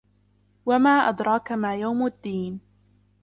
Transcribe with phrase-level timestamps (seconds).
[0.65, 2.59] وَمَا أَدْرَاكَ مَا يَوْمُ الدِّينِ